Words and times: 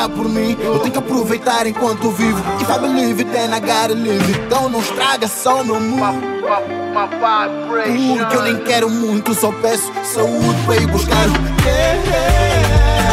irá 0.00 0.08
por 0.08 0.28
mim. 0.28 0.56
Eu 0.58 0.78
tenho 0.78 0.92
que 0.92 0.98
aproveitar 0.98 1.66
enquanto 1.66 2.10
vivo. 2.10 2.40
I 2.60 2.78
believe 2.78 3.20
it 3.20 3.30
then 3.32 3.52
I 3.52 3.60
gotta 3.60 3.94
live 3.94 4.30
Então 4.46 4.68
não 4.68 4.80
estraga 4.80 5.26
só 5.26 5.64
meu 5.64 5.80
my, 5.80 5.98
my 5.98 7.08
Porque 8.18 8.36
eu 8.36 8.42
nem 8.42 8.56
quero 8.58 8.88
muito 8.88 9.34
Só 9.34 9.50
peço 9.60 9.92
saúde 10.04 10.62
para 10.64 10.76
ir 10.76 10.86
buscar 10.86 11.26
o 11.26 11.66
yeah. 11.66 13.09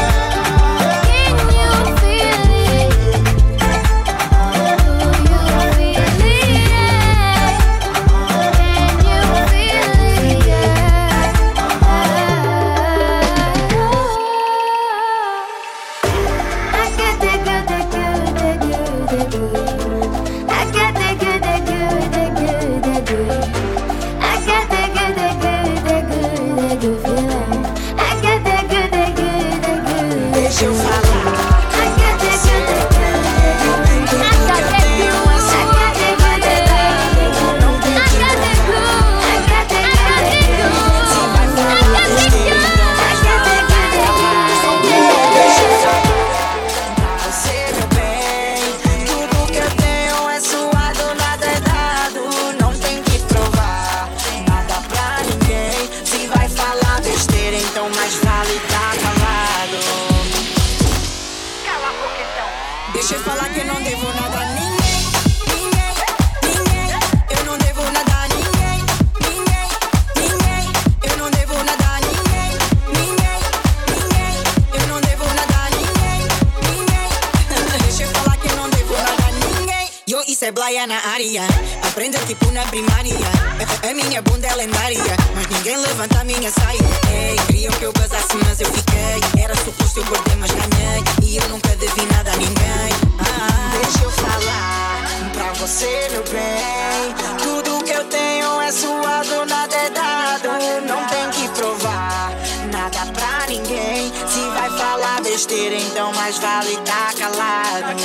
É 80.67 80.69
blaia 80.69 80.85
na 80.85 80.97
área. 80.97 81.43
Aprenda 81.87 82.19
tipo 82.27 82.51
na 82.51 82.61
primária. 82.63 83.15
A, 83.15 83.89
a 83.89 83.93
minha 83.93 84.21
bunda 84.21 84.47
é 84.47 84.55
lendária. 84.55 85.15
Mas 85.33 85.47
ninguém 85.47 85.77
levanta 85.77 86.19
a 86.19 86.23
minha 86.25 86.51
saia. 86.51 86.81
Ei, 87.09 87.37
queriam 87.47 87.71
que 87.71 87.83
eu 87.85 87.93
basasse, 87.93 88.35
mas 88.45 88.59
eu 88.59 88.67
fiquei. 88.73 89.41
Era 89.41 89.55
suposto 89.55 90.01
eu 90.01 90.05
perder, 90.05 90.35
mas 90.35 90.51
ganhei. 90.51 91.03
E 91.23 91.37
eu 91.37 91.47
nunca 91.47 91.73
devi 91.77 92.05
nada 92.11 92.33
a 92.33 92.35
ninguém. 92.35 92.91
Ah, 93.17 93.79
deixa 93.81 94.03
eu 94.03 94.11
falar 94.11 95.05
pra 95.31 95.53
você, 95.53 96.09
meu 96.11 96.23
bem. 96.23 97.15
Tudo 97.41 97.85
que 97.85 97.93
eu 97.93 98.03
tenho 98.03 98.61
é 98.61 98.71
suado, 98.73 99.45
nada 99.45 99.73
é 99.73 99.89
dado. 99.89 100.49
Não 100.85 101.07
tem 101.07 101.29
que 101.31 101.47
provar 101.57 102.33
nada 102.69 103.05
pra 103.13 103.47
ninguém. 103.47 104.11
Se 104.27 104.41
vai 104.49 104.69
falar 104.77 105.21
besteira, 105.21 105.77
então 105.77 106.11
mais 106.13 106.37
vale 106.39 106.75
tá 106.85 107.13
calado. 107.17 107.95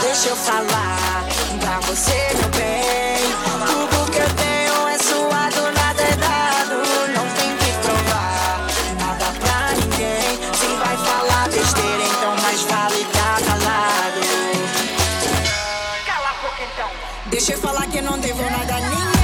Deixa 0.00 0.30
eu 0.30 0.36
falar 0.36 1.27
pra 1.68 1.80
você, 1.80 2.18
meu 2.40 2.48
bem. 2.50 3.20
Tudo 3.66 4.10
que 4.10 4.18
eu 4.18 4.30
tenho 4.36 4.88
é 4.88 4.98
suado, 4.98 5.60
nada 5.74 6.02
é 6.02 6.16
dado. 6.16 6.76
Não 7.14 7.26
tem 7.36 7.54
que 7.58 7.70
provar 7.84 8.66
nada 8.98 9.26
pra 9.38 9.74
ninguém. 9.74 10.38
Se 10.54 10.66
vai 10.82 10.96
falar 10.96 11.48
besteira, 11.50 12.04
então 12.04 12.34
mais 12.42 12.62
vale 12.62 13.04
tá 13.12 13.36
calado. 13.46 14.20
Cala 16.06 16.30
a 16.30 16.42
boca 16.42 16.62
então. 16.72 16.90
Deixa 17.26 17.52
eu 17.52 17.58
falar 17.58 17.86
que 17.86 18.00
não 18.00 18.18
devo 18.18 18.42
nada 18.50 18.76
a. 18.76 18.80
Ninguém, 18.80 19.17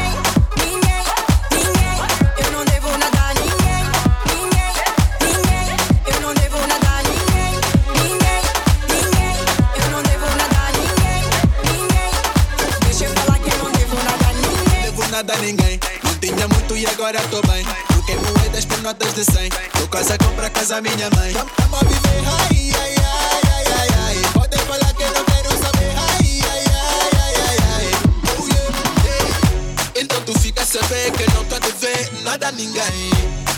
devo 15.34 15.38
nada 15.38 15.38
a 15.38 15.38
ninguém. 15.38 15.80
Não 16.02 16.14
tinha 16.16 16.48
muito 16.48 16.76
e 16.76 16.86
agora 16.86 17.20
tô 17.30 17.40
bem. 17.42 17.64
Troquei 17.88 18.16
moedas 18.16 18.64
por 18.64 18.80
notas 18.82 19.14
de 19.14 19.24
100. 19.24 19.48
Tô 19.78 19.88
quase 19.88 20.12
a 20.12 20.18
comprar 20.18 20.50
casa 20.50 20.80
minha 20.80 21.10
mãe. 21.16 21.32
Tam- 21.32 21.46
Tamo 21.56 21.76
a 21.76 21.80
viver, 21.80 22.22
ai, 22.26 22.72
ai, 22.80 22.94
ai, 22.98 23.42
ai, 23.54 23.64
ai, 23.78 23.88
ai. 24.06 24.32
Podem 24.32 24.58
falar 24.60 24.92
que 24.94 25.02
eu 25.02 25.12
não 25.12 25.24
quero 25.24 25.50
saber, 25.50 25.92
ai, 25.96 26.40
ai, 26.50 26.64
ai, 26.70 27.10
ai, 27.22 27.36
ai, 27.48 27.58
ai. 27.74 27.90
Oh, 28.38 28.46
yeah, 28.48 28.70
yeah. 29.06 30.00
Então 30.00 30.20
tu 30.22 30.38
fica 30.38 30.62
a 30.62 30.66
saber 30.66 31.10
que 31.12 31.22
eu 31.22 31.30
não 31.34 31.44
tô 31.44 31.56
a 31.56 31.58
dever 31.58 32.10
nada 32.22 32.48
a 32.48 32.52
ninguém. 32.52 33.10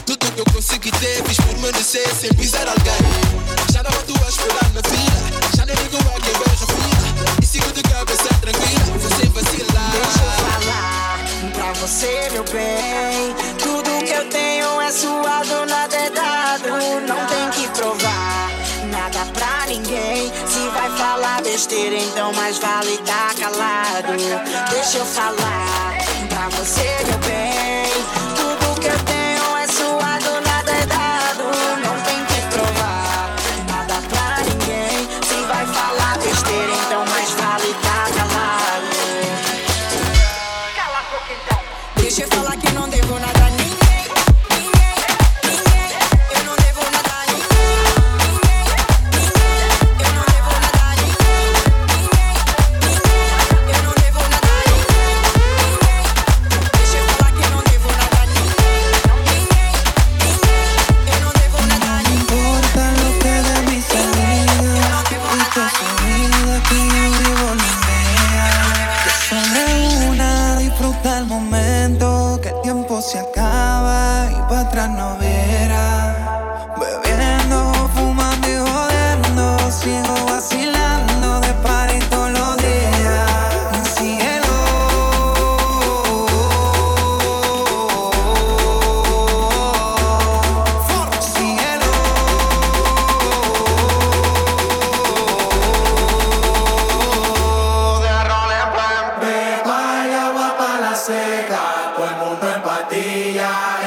Tudo 0.06 0.31
que 0.32 0.40
eu 0.40 0.44
consegui 0.52 0.90
ter, 0.93 1.22
fiz 1.25 1.37
por 1.38 1.58
merecer 1.58 2.08
sem 2.14 2.32
pisar 2.34 2.67
alguém. 2.69 3.72
Já 3.72 3.82
não 3.82 3.90
ando 3.90 4.14
a 4.25 4.29
esperar 4.29 4.70
na 4.75 4.82
fila. 4.82 5.25
Bem. 12.56 13.35
Tudo 13.58 14.05
que 14.05 14.12
eu 14.12 14.29
tenho 14.31 14.81
é 14.81 14.91
suado, 14.91 15.67
nada 15.67 15.97
é 15.97 16.11
dado. 16.11 16.69
Não 17.06 17.26
tem 17.26 17.50
que 17.50 17.69
provar 17.69 18.50
nada 18.91 19.20
pra 19.32 19.67
ninguém. 19.69 20.32
Se 20.47 20.69
vai 20.70 20.91
falar 20.97 21.43
besteira, 21.43 21.97
então 21.97 22.32
mais 22.32 22.58
vale 22.58 22.97
tá 22.99 23.35
calado. 23.38 24.17
Deixa 24.70 24.99
eu 24.99 25.06
falar 25.06 25.94
pra 26.29 26.49
você, 26.49 26.88
meu 27.06 27.19
bem. 27.19 27.85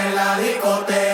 En 0.10 0.16
la 0.16 0.38
discoteca. 0.40 1.09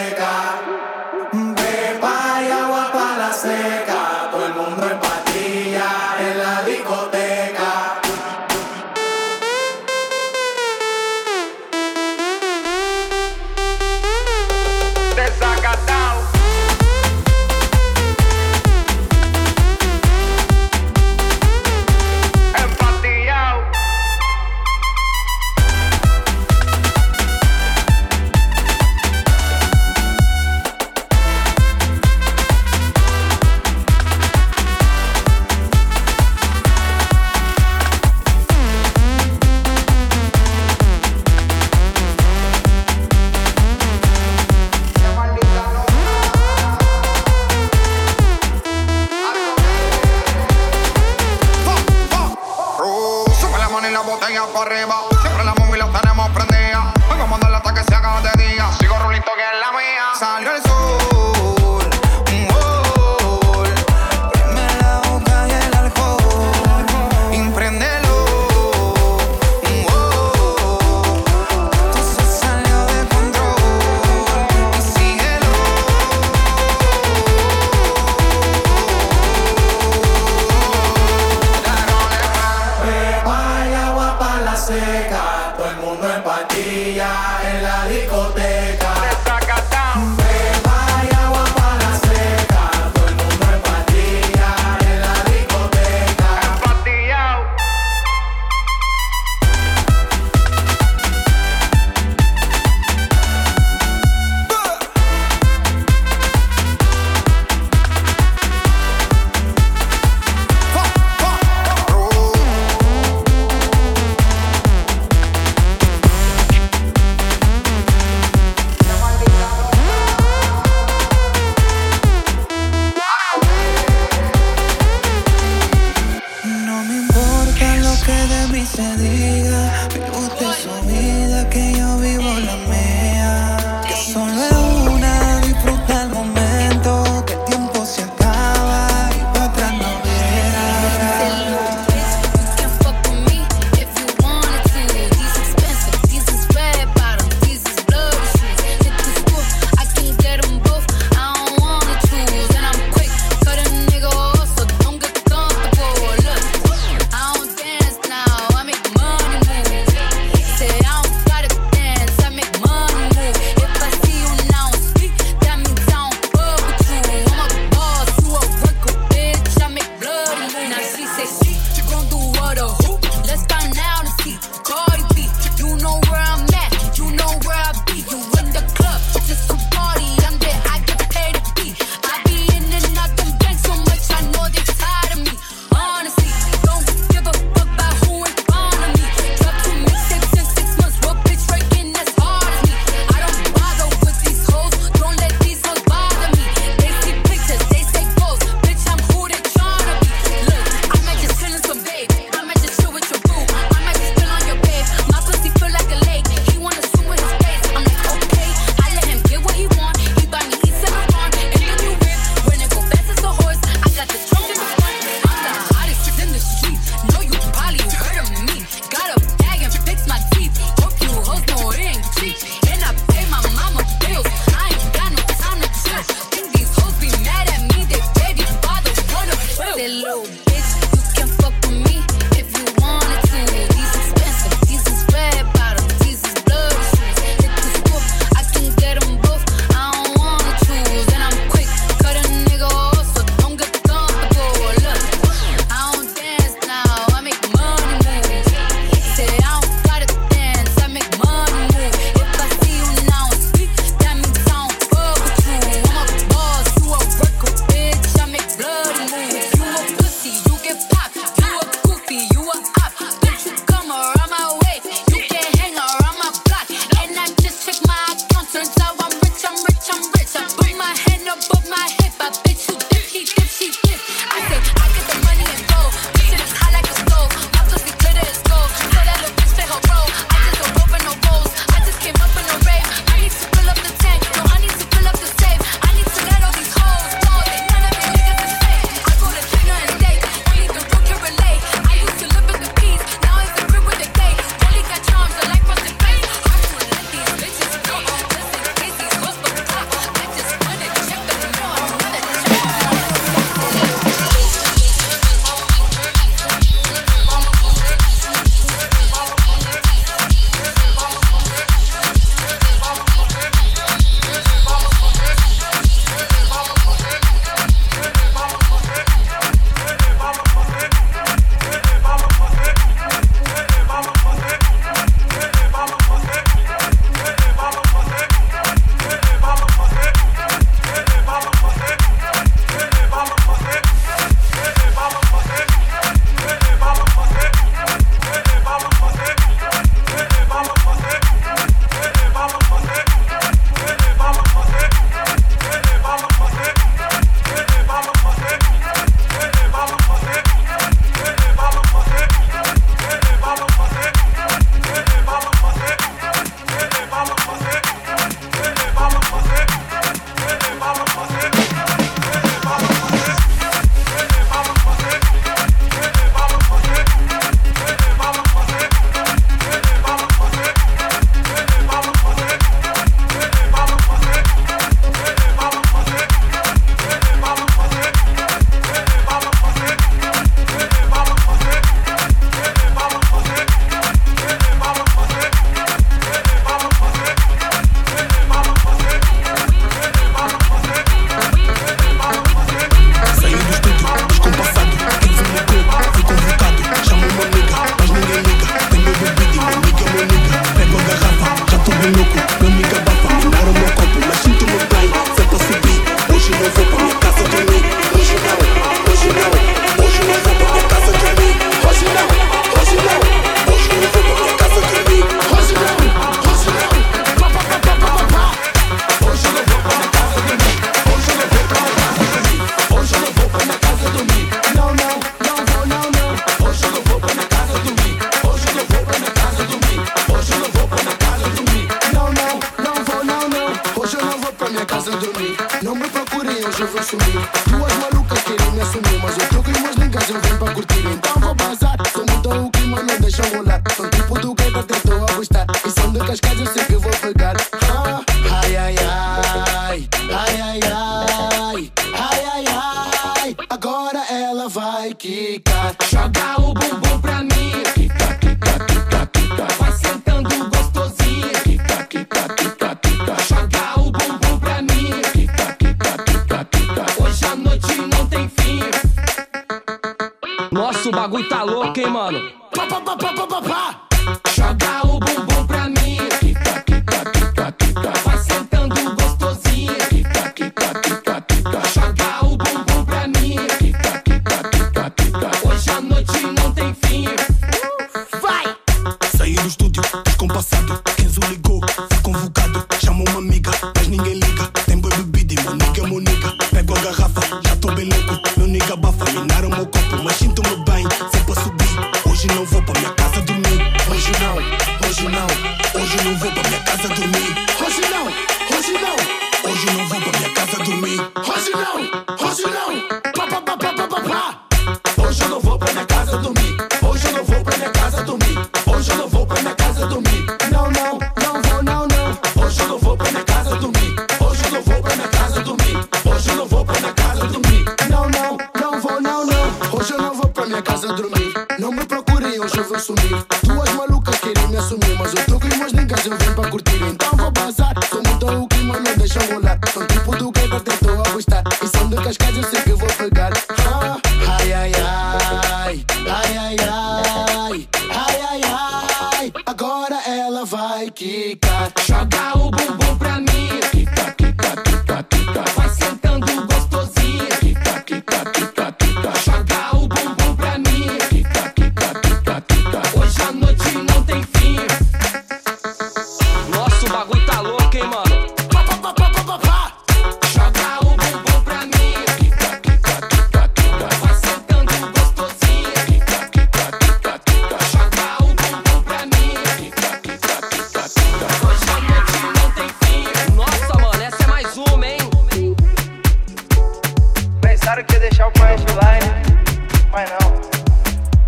Uh-uh. 491.83 492.14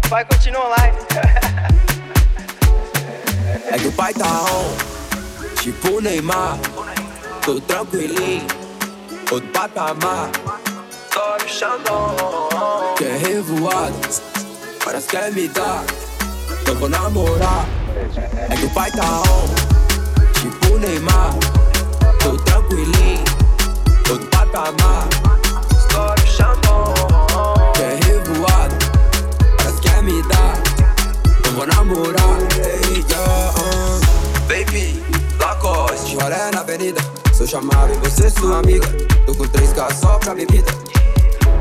Vai 0.10 0.24
continuar 0.26 0.66
online. 0.68 0.98
É 3.70 3.78
que 3.78 3.88
o 3.90 3.92
pai 3.92 4.14
tá 4.14 4.26
on, 4.26 5.56
tipo 5.62 6.00
Neymar. 6.00 6.58
Tô 7.44 7.60
tranquilinho, 7.60 8.48
outro 9.30 9.50
patamar. 9.50 10.30
Tô 11.12 11.44
no 11.44 11.50
Xandão, 11.50 12.16
quer 12.98 13.18
revoado, 13.18 13.94
parece 14.84 15.08
que 15.08 15.18
quer 15.18 15.32
me 15.34 15.50
dar. 15.50 15.84
Então 16.62 16.76
vou 16.76 16.88
namorar. 16.88 17.66
É 18.50 18.56
que 18.56 18.66
o 18.66 18.70
pai 18.70 18.90
tá 18.92 19.04
on, 19.04 19.48
tipo 20.40 20.78
Neymar. 20.78 21.34
Tô 22.24 22.38
tranquilinho, 22.38 23.26
outro 24.10 24.28
patamar. 24.28 25.08
Tô 25.92 26.22
no 26.22 26.28
Xandão, 26.28 26.94
quer 27.74 27.96
revoado, 28.06 28.17
me 30.08 30.22
dar. 30.24 30.54
Então 31.40 31.54
vou 31.54 31.68
namorar. 31.68 32.38
Ei, 32.56 33.04
yeah, 33.10 33.54
uh. 33.60 34.00
Baby, 34.48 35.04
Lacoste, 35.40 36.14
choré 36.14 36.50
na 36.54 36.62
avenida. 36.62 37.02
Sou 37.34 37.46
chamado 37.46 37.94
e 37.94 37.98
você 37.98 38.30
sua 38.30 38.60
amiga. 38.60 38.88
Tô 39.26 39.36
com 39.36 39.44
3K 39.44 39.94
só 39.94 40.18
pra 40.18 40.34
bebida. 40.34 40.72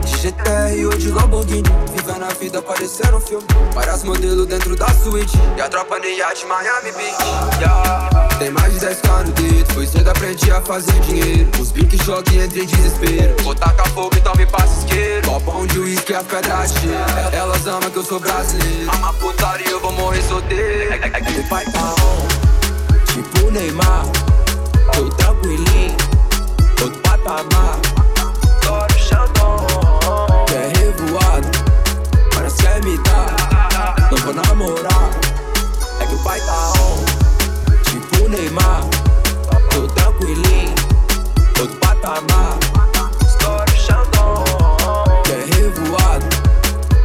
De 0.05 0.17
GTR 0.19 0.87
ou 0.87 0.97
de 0.97 1.11
Lamborghini. 1.11 1.69
Viva 1.93 2.19
na 2.19 2.29
vida 2.29 2.63
parecendo 2.63 3.17
um 3.17 3.21
filme. 3.21 3.47
Várias 3.75 4.05
modelos 4.05 4.47
dentro 4.47 4.77
da 4.77 4.89
suíte. 4.95 5.37
E 5.57 5.61
a 5.61 5.69
tropa 5.69 5.99
de 6.01 6.09
iate 6.09 6.47
Miami 6.47 6.93
Beach. 6.93 7.17
Yeah. 7.61 8.26
Tem 8.39 8.51
mais 8.51 8.75
de 8.75 8.87
10k 8.87 9.25
no 9.25 9.33
dedo. 9.33 9.73
Foi 9.73 9.87
cedo 9.87 10.11
aprendi 10.11 10.51
a 10.51 10.61
fazer 10.61 10.93
dinheiro. 11.01 11.51
Os 11.59 11.73
piques 11.73 12.03
choque 12.03 12.37
entre 12.39 12.67
desespero. 12.67 13.35
Vou 13.43 13.55
tacar 13.55 13.89
fogo, 13.91 14.11
então 14.15 14.35
me 14.37 14.45
passa 14.45 14.79
isqueiro. 14.79 15.27
Copão 15.27 15.67
de 15.67 15.79
uísque, 15.79 16.13
as 16.13 16.27
pedras 16.27 16.75
de 16.75 16.81
gelo. 16.81 17.31
Elas 17.33 17.67
amam 17.67 17.91
que 17.91 17.97
eu 17.97 18.05
sou 18.05 18.21
brasileiro. 18.21 18.91
Ama 18.93 19.13
putaria, 19.15 19.71
eu 19.71 19.81
vou 19.81 19.93
morrer 19.93 20.23
solteiro. 20.23 20.93
É, 20.93 20.97
é, 20.97 21.11
é 21.15 21.21
que 21.21 21.41
o 21.41 21.49
pai 21.49 21.65
tá 21.65 21.95
on. 22.03 23.07
Tipo 23.07 23.51
Neymar. 23.51 24.05
Tô 24.93 25.09
tranquilinho. 25.09 25.97
Outro 26.83 27.01
patamar. 27.01 27.81
No 28.65 28.99
Xandão. 28.99 29.67
Quer 30.47 30.77
revoado. 30.77 31.49
Parece 32.35 32.57
que 32.57 32.63
quer 32.63 32.85
me 32.85 32.99
dar. 32.99 34.11
Não 34.11 34.19
vou 34.19 34.35
namorar. 34.35 35.11
É 36.01 36.07
que 36.07 36.15
o 36.15 36.19
pai 36.19 36.39
tá 36.41 36.73
on. 36.73 36.76
Neymar. 38.29 38.83
Tô 39.71 39.87
tranquilinho. 39.89 40.75
Outro 41.61 41.77
patamar. 41.79 42.59
No 43.43 43.77
Xandão. 43.77 44.45
Quer 45.25 45.45
revoado. 45.55 46.27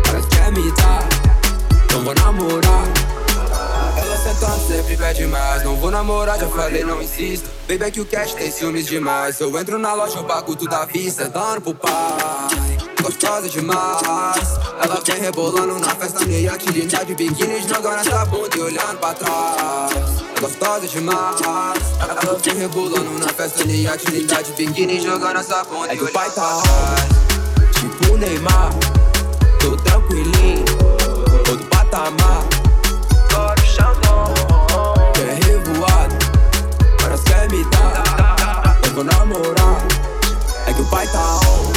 Parece 0.03 0.27
que 0.27 0.35
quer 0.35 0.51
me. 0.51 0.73
Não 1.91 2.03
vou 2.03 2.15
namorar. 2.15 2.83
Ela 3.97 4.17
sentando 4.17 4.67
sempre 4.67 4.97
pede 4.97 5.25
mais. 5.27 5.63
Não 5.63 5.75
vou 5.75 5.91
namorar, 5.91 6.39
já 6.39 6.47
falei, 6.47 6.83
não 6.83 7.01
insisto. 7.01 7.49
Baby, 7.67 7.83
é 7.83 7.91
que 7.91 8.01
o 8.01 8.05
cash 8.05 8.33
tem 8.33 8.51
ciúmes 8.51 8.87
demais. 8.87 9.39
Eu 9.39 9.57
entro 9.59 9.77
na 9.77 9.93
loja, 9.93 10.17
eu 10.17 10.23
pago 10.23 10.55
tudo 10.55 10.73
à 10.73 10.85
vista. 10.85 11.29
Dando 11.29 11.61
pro 11.61 11.75
pai. 11.75 11.91
Gostosa 13.01 13.47
demais. 13.49 14.59
Ela 14.83 15.01
vem 15.05 15.19
rebolando 15.19 15.79
na 15.79 15.95
festa 15.95 16.25
no 16.25 16.31
iate. 16.31 16.71
Linda 16.71 17.05
de 17.05 17.13
biquíni, 17.13 17.61
jogando 17.67 17.99
essa 17.99 18.25
bunda 18.25 18.57
e 18.57 18.61
olhando 18.61 18.97
pra 18.97 19.13
trás. 19.13 20.30
É 20.41 20.43
gostosa 20.43 20.87
demais. 20.87 21.39
Ela 21.99 22.35
vem 22.43 22.55
rebolando 22.55 23.19
na 23.19 23.27
festa 23.27 23.63
de 23.63 24.53
biquíni, 24.57 24.99
jogando 24.99 25.37
essa 25.37 25.63
bunda. 25.65 25.93
É 25.93 25.95
que 25.95 26.03
o 26.03 26.11
pai 26.11 26.31
tá 26.31 26.57
hot, 26.57 26.65
tipo 27.79 28.13
o 28.13 28.17
Neymar. 28.17 28.71
Tô 29.59 29.77
tranquilinho, 29.77 30.65
outro 31.47 31.63
patamar. 31.67 32.43
Tô 33.29 33.61
no 33.61 33.67
Xandão, 33.67 34.33
quer 35.13 35.43
revoado, 35.45 36.15
parece 36.99 37.23
que 37.23 37.29
quer 37.29 37.51
me 37.51 37.63
dar. 37.65 38.79
Eu 38.83 38.93
vou 38.95 39.03
namorar, 39.03 39.85
é 40.65 40.73
que 40.73 40.81
o 40.81 40.85
pai 40.85 41.07
tá 41.09 41.39
on, 41.45 41.71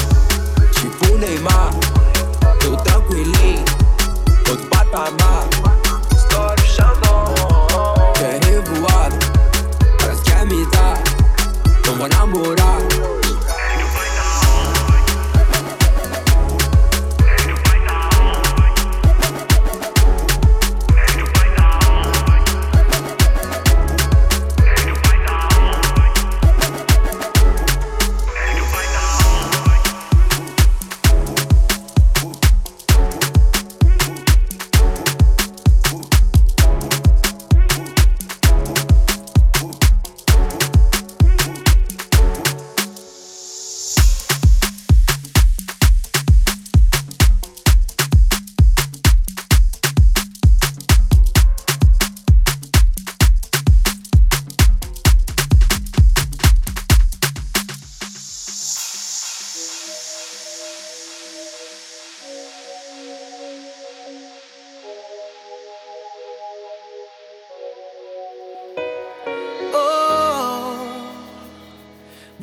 tipo 0.73 1.13
o 1.13 1.19
Neymar. 1.19 1.71
Tô 2.61 2.75
tranquilinho, 2.79 3.65
outro 4.49 4.67
patamar. 4.69 5.24
When 12.05 12.13
I'm 12.13 12.31
bored, 12.33 12.64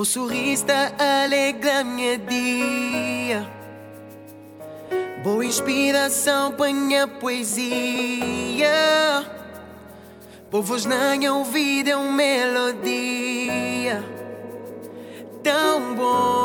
O 0.01 0.03
sorriso 0.03 0.65
alegra 0.97 1.83
minha 1.83 2.17
dia. 2.17 3.47
Boa 5.21 5.45
inspiração 5.45 6.53
para 6.53 6.73
minha 6.73 7.07
poesia. 7.07 8.65
Povos 10.49 10.85
na 10.85 11.15
minha 11.15 11.35
ouvida 11.35 11.91
é 11.91 11.95
uma 11.95 12.13
melodia 12.13 14.03
tão 15.43 15.93
boa. 15.93 16.40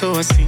pasó 0.00 0.18
así. 0.18 0.39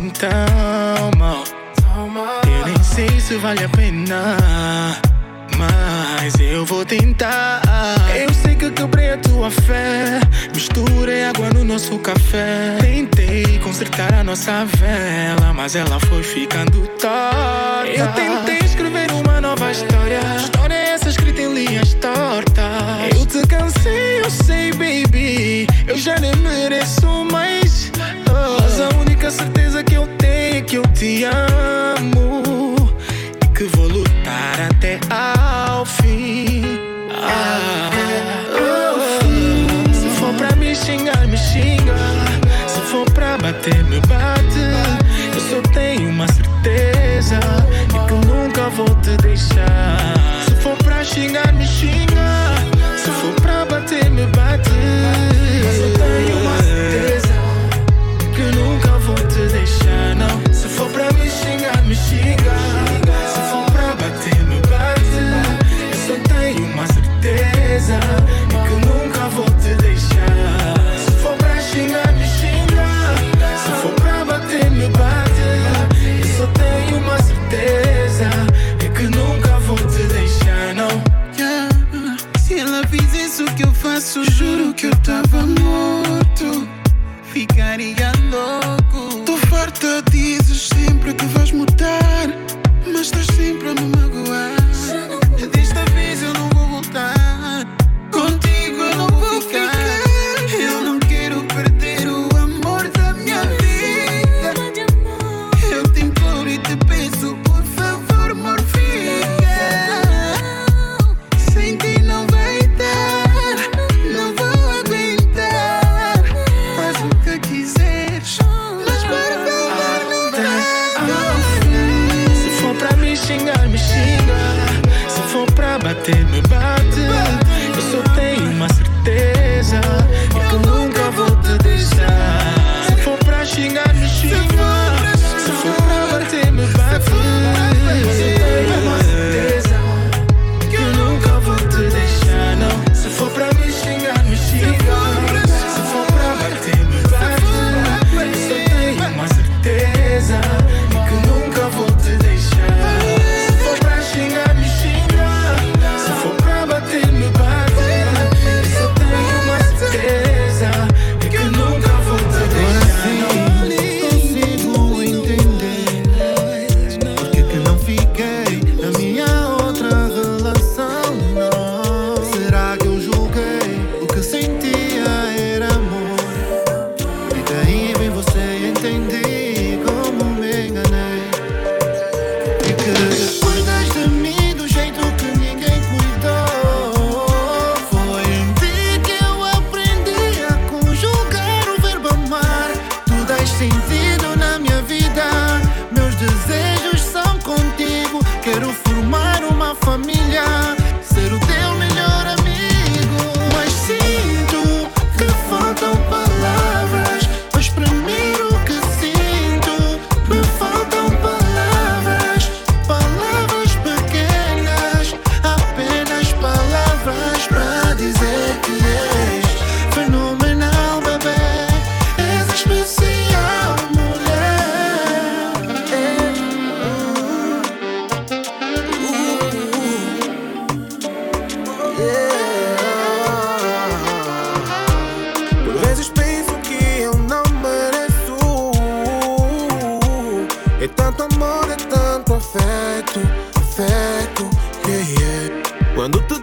tanto 241.03 241.35
amor, 241.35 241.69
é 241.69 241.75
tanto 241.75 242.35
afeto, 242.35 243.21
afeto, 243.57 244.49
yeah, 244.87 245.11
yeah. 245.11 245.95
Quando 245.97 246.21
tu 246.29 246.39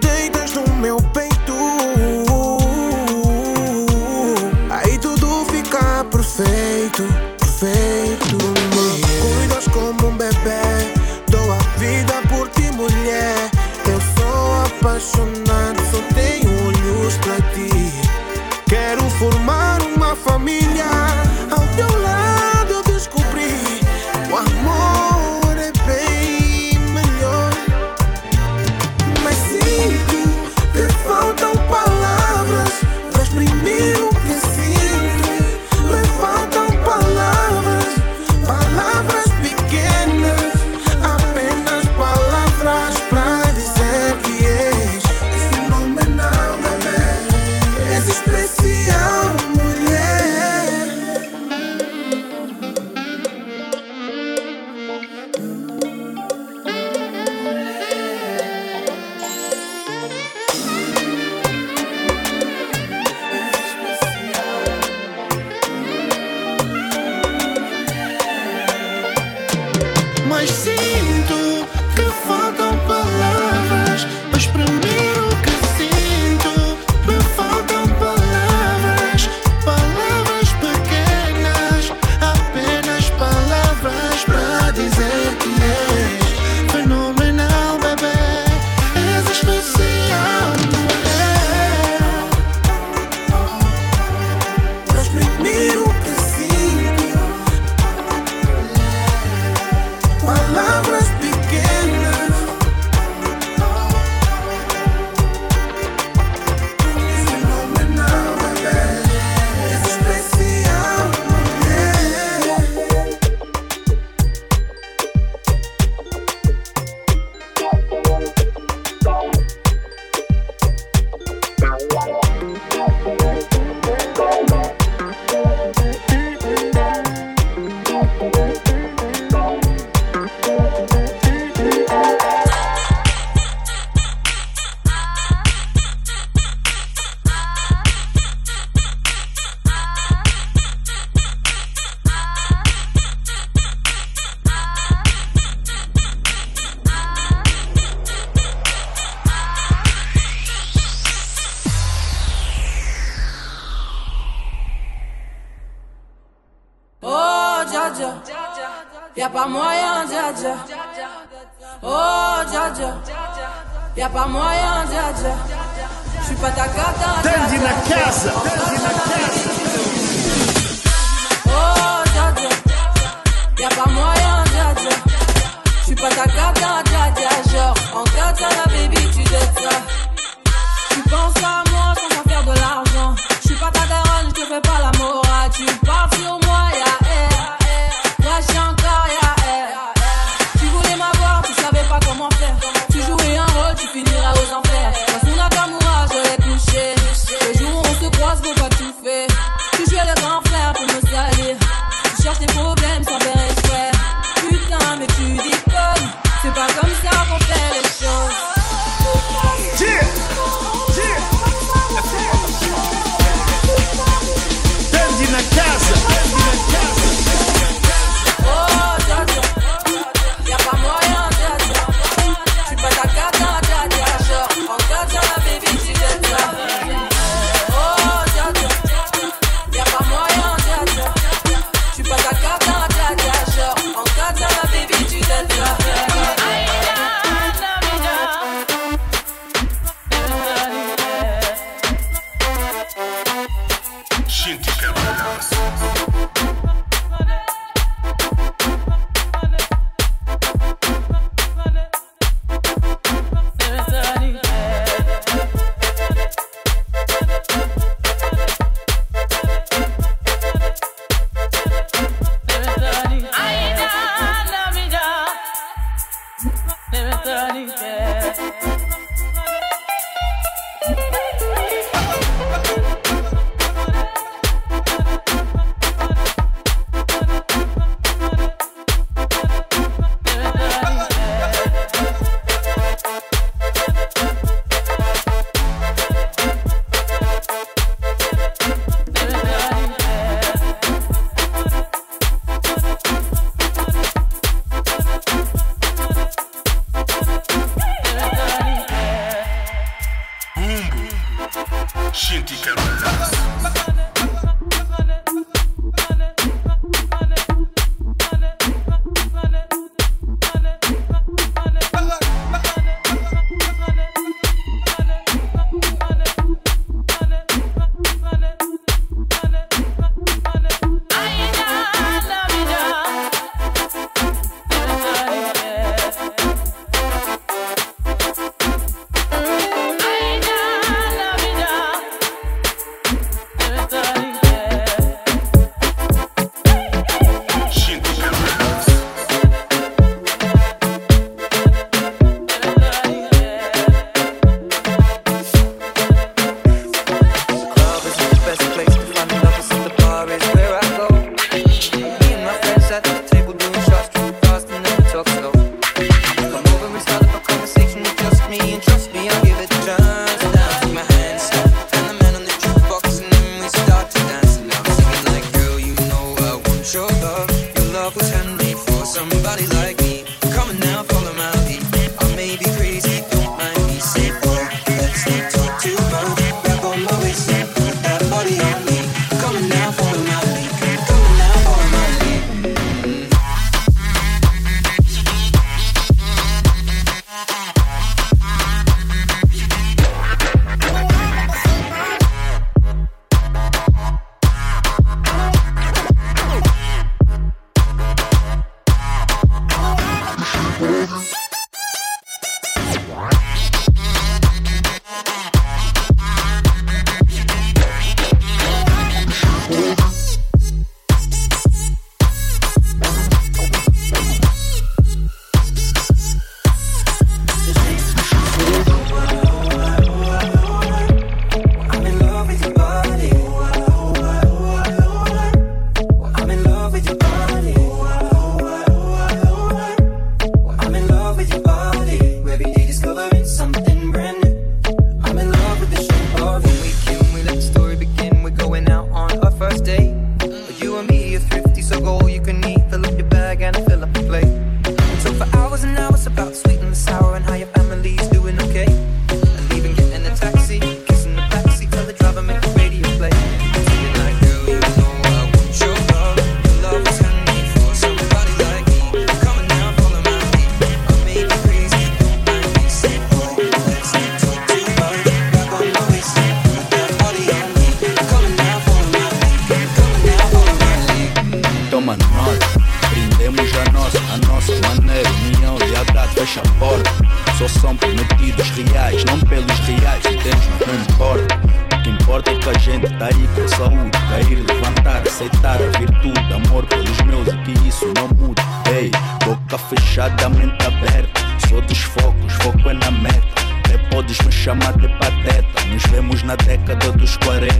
boca 489.69 489.77
fechada, 489.77 490.49
mente 490.49 490.83
aberta, 490.85 491.41
sou 491.67 491.79
dos 491.81 491.99
focos, 491.99 492.53
foco 492.53 492.89
é 492.89 492.93
na 492.93 493.11
meta. 493.11 493.47
Até 493.79 493.97
podes 494.09 494.39
me 494.39 494.51
chamar 494.51 494.93
de 494.97 495.07
pateta, 495.19 495.85
nos 495.87 496.03
vemos 496.07 496.41
na 496.43 496.55
década 496.55 497.11
dos 497.11 497.37
40. 497.37 497.75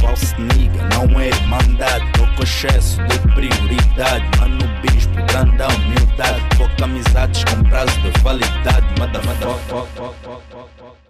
False 0.00 0.34
nigga, 0.38 0.82
não 0.94 1.18
é 1.18 1.28
irmandade. 1.28 2.04
Tô 2.12 2.26
com 2.36 2.42
excesso 2.42 3.02
de 3.04 3.18
prioridade. 3.34 4.24
Mano, 4.38 4.58
bispo, 4.82 5.14
grande 5.14 5.62
humildade. 5.62 6.56
Pouca 6.56 6.84
amizades 6.84 7.44
com 7.44 7.62
prazo 7.64 8.00
de 8.00 8.20
validade. 8.20 8.86
Mada, 8.98 9.20
mada, 9.22 9.46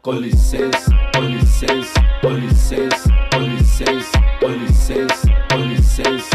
Com 0.03 0.13
licença, 0.13 0.91
com 1.15 1.23
licença, 1.23 2.01
com 2.21 2.31
licença, 2.31 3.11
com 3.33 3.41
licença, 3.41 4.19
com 4.41 4.49
licença, 4.49 5.29
com 5.51 5.57
licença. 5.57 6.30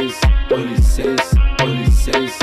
Licença, 0.00 0.20
com 0.48 0.56
licença, 0.56 1.36
com 1.58 1.66
licença. 1.66 2.38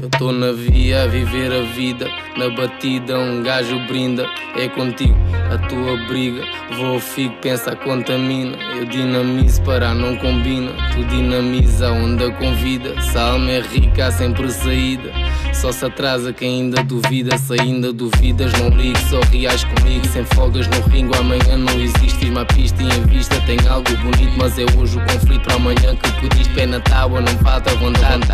Eu 0.00 0.08
tô 0.10 0.32
na 0.32 0.52
via 0.52 1.02
a 1.02 1.06
viver 1.06 1.52
a 1.52 1.62
vida, 1.74 2.08
na 2.36 2.48
batida 2.50 3.18
um 3.18 3.42
gajo 3.42 3.78
brinda. 3.86 4.26
É 4.56 4.68
contigo 4.68 5.16
a 5.52 5.58
tua 5.68 5.96
briga, 6.06 6.42
vou 6.76 7.00
fico, 7.00 7.34
pensa, 7.42 7.74
contamina. 7.76 8.56
Eu 8.76 8.84
dinamizo 8.84 9.60
para 9.62 9.92
não 9.92 10.16
combina, 10.16 10.72
tu 10.94 11.04
dinamiza 11.04 11.88
a 11.88 11.92
onda 11.92 12.30
convida. 12.32 13.00
Se 13.00 13.18
a 13.18 13.32
alma 13.32 13.50
é 13.50 13.60
rica, 13.60 14.06
há 14.06 14.12
sempre 14.12 14.50
saída. 14.50 15.10
Só 15.52 15.72
se 15.72 15.84
atrasa 15.84 16.32
quem 16.32 16.62
ainda 16.62 16.82
duvida, 16.82 17.36
se 17.36 17.60
ainda 17.60 17.92
duvidas, 17.92 18.52
não 18.54 18.68
ligue, 18.70 18.98
só 19.08 19.20
reais 19.30 19.64
comigo. 19.64 20.06
Sem 20.08 20.24
folgas 20.34 20.66
no 20.68 20.80
ringo, 20.88 21.14
amanhã 21.16 21.56
não 21.56 21.80
existe. 21.80 22.26
Uma 22.30 22.44
pista 22.44 22.82
e 22.82 22.86
em 22.86 23.02
vista 23.06 23.40
tem 23.42 23.58
algo 23.68 23.90
bonito, 23.98 24.32
mas 24.36 24.58
é 24.58 24.64
hoje 24.76 24.98
o 24.98 25.00
conflito 25.06 25.42
para 25.42 25.54
amanhã 25.54 25.96
que 25.96 26.12
pediste. 26.20 26.54
Pé 26.54 26.66
na 26.66 26.80
tábua, 26.80 27.20
não 27.20 27.32
falta 27.38 27.74
vontade. 27.76 28.24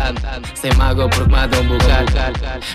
Sem 0.55 0.73
mágoa, 0.73 1.09
porque 1.09 1.31
mata 1.31 1.59
um 1.59 1.67
bocado. 1.67 2.07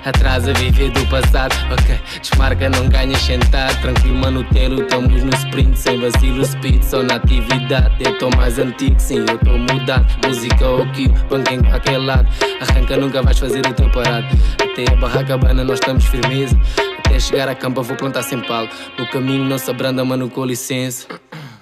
Atrás 0.04 0.48
a 0.48 0.52
viver 0.52 0.90
do 0.90 1.06
passado, 1.06 1.54
ok. 1.72 1.98
Desmarca, 2.20 2.68
não 2.68 2.88
ganhas 2.88 3.20
sentado. 3.20 3.80
Tranquilo, 3.80 4.16
mano, 4.16 4.44
telo, 4.52 4.82
estamos 4.82 5.22
no 5.22 5.34
sprint. 5.34 5.78
Sem 5.78 6.00
vacilo, 6.00 6.44
speed, 6.44 6.82
só 6.82 7.02
na 7.02 7.14
atividade. 7.14 7.94
Eu 8.00 8.18
tô 8.18 8.30
mais 8.36 8.58
antigo, 8.58 8.96
sim, 8.98 9.18
eu 9.18 9.38
tô 9.38 9.56
mudado. 9.56 10.06
Música 10.26 10.66
ou 10.66 10.86
kill, 10.92 11.12
banco 11.30 11.52
em 11.52 11.62
qualquer 11.62 11.98
lado. 11.98 12.28
Arranca, 12.60 12.96
nunca 12.96 13.22
vais 13.22 13.38
fazer 13.38 13.60
o 13.66 13.72
teu 13.72 13.90
parado. 13.90 14.31
Até 14.54 14.90
a 14.92 14.96
barraca 14.96 15.36
bana, 15.36 15.64
nós 15.64 15.78
estamos 15.78 16.04
firmeza. 16.04 16.58
Até 16.98 17.18
chegar 17.20 17.48
à 17.48 17.54
campa, 17.54 17.82
vou 17.82 17.96
plantar 17.96 18.22
sem 18.22 18.40
palo. 18.40 18.68
No 18.98 19.06
caminho, 19.08 19.44
não 19.44 19.58
se 19.58 19.70
abranda, 19.70 20.04
mano, 20.04 20.28
com 20.28 20.44
licença. 20.44 21.06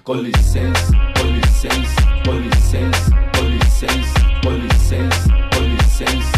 Com 0.04 0.14
licença, 0.14 0.92
com 1.18 1.26
licença, 1.26 2.02
com 2.24 2.32
licença, 2.34 3.10
com 3.36 3.44
licença, 3.44 4.14
com 4.42 4.50
licença, 4.52 5.28
com 5.54 5.60
licença. 5.60 6.29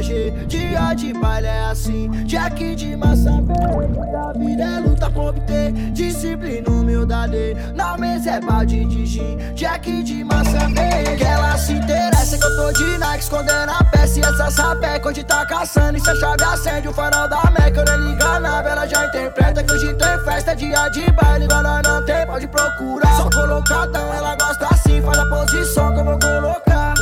Dia 0.00 0.94
de 0.94 1.12
baile 1.12 1.46
é 1.46 1.64
assim. 1.66 2.08
Jack 2.24 2.74
de 2.74 2.96
massa. 2.96 3.30
A 3.30 4.38
vida 4.38 4.62
é 4.62 4.80
luta 4.80 5.10
pra 5.10 5.22
obter. 5.22 5.72
Disciplina, 5.92 6.70
humildade. 6.70 7.54
Na 7.74 7.98
mesa 7.98 8.30
é 8.30 8.40
balde 8.40 8.86
de 8.86 9.04
gin. 9.04 9.36
Jack 9.54 10.02
de 10.02 10.24
massa 10.24 10.68
verde. 10.68 11.16
Que 11.18 11.24
ela 11.24 11.56
se 11.58 11.74
interessa 11.74 12.38
que 12.38 12.44
eu 12.44 12.56
tô 12.56 12.72
de 12.72 12.98
Nike. 12.98 13.24
Escondendo 13.24 13.72
a 13.72 13.84
peça 13.84 14.20
e 14.20 14.22
essa 14.22 14.50
sapeca. 14.50 15.08
Onde 15.10 15.22
tá 15.22 15.44
caçando 15.44 15.98
e 15.98 16.00
se 16.00 16.08
a 16.08 16.16
chave 16.16 16.44
acende 16.44 16.88
o 16.88 16.94
farol 16.94 17.28
da 17.28 17.42
Meca. 17.50 17.80
Eu 17.80 17.84
nem 17.84 18.10
liga 18.10 18.40
na 18.40 18.60
ela 18.60 18.86
já 18.86 19.04
interpreta 19.04 19.62
que 19.62 19.72
hoje 19.72 19.92
tem 19.94 20.24
festa. 20.24 20.56
Dia 20.56 20.88
de 20.88 21.12
baile, 21.12 21.44
igual 21.44 21.62
nós 21.62 21.82
não 21.82 22.02
tem, 22.06 22.26
pode 22.26 22.48
procurar. 22.48 23.16
Só 23.16 23.28
colocadão, 23.28 24.14
ela 24.14 24.34
gosta 24.34 24.66
assim. 24.72 25.02
Faz 25.02 25.18
a 25.18 25.26
posição 25.26 25.92
que 25.92 26.00
eu 26.00 26.04
vou 26.04 26.18
colocar. 26.18 26.94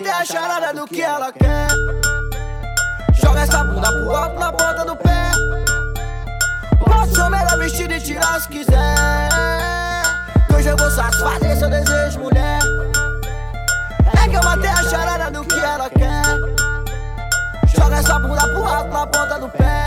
Matei 0.00 0.12
a 0.14 0.24
charada 0.24 0.72
do 0.72 0.86
que 0.86 1.02
ela 1.02 1.30
quer. 1.30 1.68
Joga 3.22 3.40
essa 3.40 3.62
bunda 3.62 3.92
pro 3.92 4.16
alto 4.16 4.40
na 4.40 4.50
ponta 4.50 4.84
do 4.86 4.96
pé. 4.96 5.30
Posso 6.82 7.14
ser 7.14 7.20
o 7.20 7.28
melhor 7.28 7.58
vestido 7.58 7.92
e 7.92 8.00
tirar 8.00 8.40
se 8.40 8.48
quiser. 8.48 9.28
Que 10.46 10.54
hoje 10.54 10.68
eu 10.68 10.76
vou 10.78 10.90
satisfazer 10.90 11.54
seu 11.54 11.68
desejo, 11.68 12.18
mulher. 12.18 12.60
É 14.24 14.26
que 14.26 14.36
eu 14.36 14.42
matei 14.42 14.70
a 14.70 14.82
charada 14.84 15.30
do 15.30 15.44
que 15.44 15.58
ela 15.58 15.90
quer. 15.90 16.24
Joga 17.76 17.96
essa 17.96 18.18
bunda 18.18 18.48
pro 18.48 18.64
alto 18.64 18.88
na 18.88 19.06
ponta 19.06 19.38
do 19.38 19.50
pé. 19.50 19.84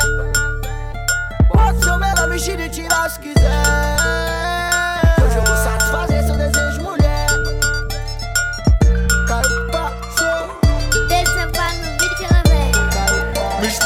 Pode 1.52 1.84
ser 1.84 1.90
o 1.90 1.98
melhor 1.98 2.30
vestido 2.30 2.62
e 2.62 2.70
tirar 2.70 3.10
se 3.10 3.20
quiser. 3.20 3.63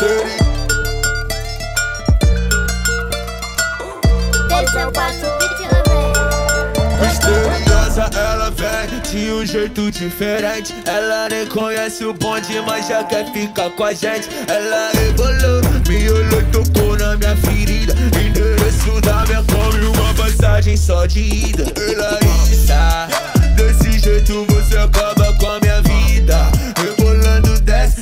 Dirty. 0.08 0.38
Deixa 4.48 4.80
eu 4.80 4.92
passo 4.94 5.26
o 5.26 5.38
beat 5.38 5.58
Misteriosa 7.02 8.10
ela 8.16 8.50
vem, 8.52 9.02
de 9.02 9.32
um 9.34 9.46
jeito 9.46 9.92
diferente. 9.92 10.74
Ela 10.86 11.28
nem 11.28 11.46
conhece 11.48 12.06
o 12.06 12.14
bonde, 12.14 12.62
mas 12.66 12.88
já 12.88 13.04
quer 13.04 13.30
ficar 13.34 13.70
com 13.72 13.84
a 13.84 13.94
gente. 13.94 14.30
Ela 14.48 14.92
rebolou, 14.94 15.62
me 15.90 16.10
olhou, 16.10 16.42
e 16.42 16.46
tocou 16.54 16.98
na 16.98 17.18
minha 17.18 17.36
ferida. 17.36 17.94
Endereço 18.18 19.02
da 19.02 19.26
minha 19.26 19.44
Kombi, 19.44 19.86
uma 19.88 20.14
passagem 20.14 20.78
só 20.78 21.06
de 21.06 21.20
ida. 21.20 21.66
Ela 21.76 22.18
está, 22.50 23.10
desse 23.58 24.00
jeito 24.00 24.46
você 24.46 24.78
acaba 24.78 25.34
com 25.34 25.48
a 25.48 25.60
minha 25.60 25.67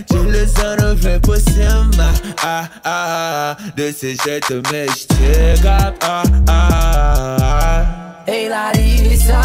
Deslizando 0.10 0.96
vem 0.98 1.20
por 1.20 1.38
cima 1.40 2.14
ah, 2.44 2.70
ah, 2.84 3.58
ah. 3.58 3.58
Desse 3.76 4.16
jeito 4.24 4.62
me 4.72 4.86
estiga 4.86 5.94
ah, 6.02 6.24
ah, 6.48 7.38
ah. 7.40 8.24
Ei 8.28 8.50
Larissa, 8.50 9.42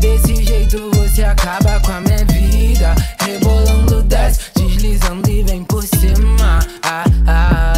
desse 0.00 0.42
jeito 0.42 0.90
você 0.94 1.22
acaba 1.22 1.80
com 1.80 1.92
a 1.92 2.00
minha 2.00 2.24
vida. 2.24 2.94
Rebolando 3.20 4.02
desce, 4.02 4.40
deslizando 4.56 5.30
e 5.30 5.42
vem 5.42 5.64
por 5.64 5.82
cima. 5.82 6.60
Ah, 6.82 7.04
ah, 7.26 7.75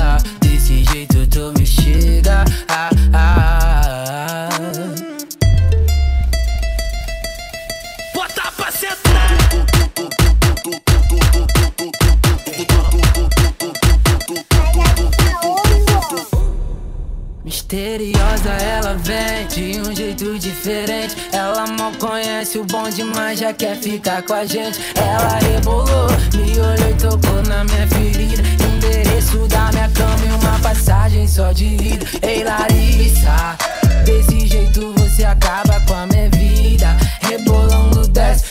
Misteriosa 17.71 18.49
ela 18.63 18.95
vem 18.95 19.47
de 19.47 19.79
um 19.83 19.95
jeito 19.95 20.39
diferente. 20.39 21.15
Ela 21.31 21.67
mal 21.67 21.93
conhece 21.99 22.59
o 22.59 22.65
bonde, 22.65 23.05
mas 23.05 23.41
já 23.41 23.53
quer 23.53 23.77
ficar 23.77 24.23
com 24.23 24.33
a 24.33 24.47
gente. 24.47 24.81
Ela 24.95 25.39
rebolou, 25.39 26.09
me 26.35 26.59
olhou 26.59 26.91
e 26.91 26.95
tocou 26.95 27.43
na 27.47 27.65
minha 27.65 27.87
ferida. 27.89 28.43
Endereço 28.65 29.47
da 29.49 29.71
minha 29.71 29.91
cama 29.91 30.25
e 30.25 30.43
uma 30.43 30.59
passagem 30.61 31.29
só 31.29 31.53
de 31.53 31.67
ida. 31.67 32.07
Ei 32.23 32.43
Larissa, 32.43 33.59
desse 34.03 34.47
jeito 34.47 34.95
você 34.97 35.25
acaba 35.25 35.79
com 35.81 35.93
a 35.93 36.07
minha 36.07 36.31
vida. 36.31 36.97
Rebolando 37.21 38.09
desce, 38.09 38.45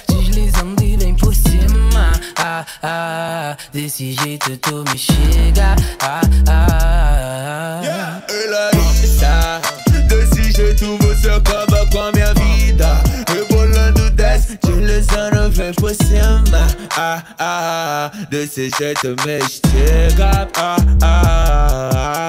Ah, 2.57 2.65
ah, 2.81 3.57
jeito 3.71 4.57
tu 4.57 4.83
me 4.89 4.97
chega. 4.97 5.75
Ah, 6.01 6.21
ah. 6.47 8.21
Ela 8.27 8.71
está 9.03 9.61
Desse 10.07 10.51
jeito 10.51 10.97
você 10.97 11.29
acaba 11.29 11.85
com 11.91 12.01
a 12.01 12.11
minha 12.11 12.33
vida 12.33 13.01
Rebolando 13.27 14.09
desce, 14.11 14.57
deslizando 14.63 15.51
vem 15.51 15.73
por 15.73 15.93
cima 15.93 16.67
ah, 16.95 17.21
ah, 17.37 18.11
ah. 18.11 18.11
Desse 18.29 18.69
jeito 18.77 19.15
me 19.25 19.37
estiga 19.39 20.47
ah, 20.55 20.77
ah, 21.03 21.89
ah. 22.03 22.26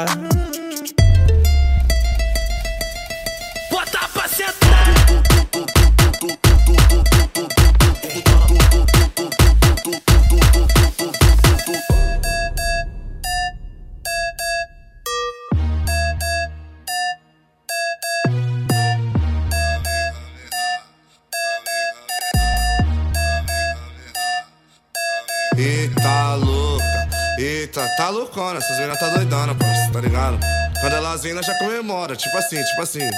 Nós 31.25 31.45
já 31.45 31.55
comemora, 31.55 32.15
tipo 32.15 32.37
assim, 32.37 32.63
tipo 32.63 32.81
assim. 32.81 33.11